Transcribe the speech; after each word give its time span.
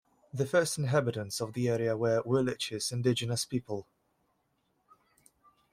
The 0.33 0.47
first 0.47 0.79
inhabitants 0.79 1.39
of 1.41 1.53
the 1.53 1.69
area 1.69 1.95
were 1.95 2.23
Huilliches 2.23 2.91
indigenous 2.91 3.45
people. 3.45 3.87